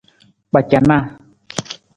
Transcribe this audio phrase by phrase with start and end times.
[0.49, 1.03] Kpacanaa.